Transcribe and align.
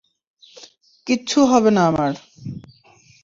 কিচ্ছু 1.07 1.39
হবে 1.45 1.69
না 1.71 1.81
আমার। 1.87 2.11